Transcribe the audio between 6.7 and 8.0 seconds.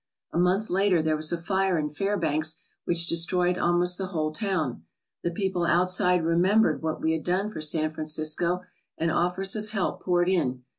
what we had done for San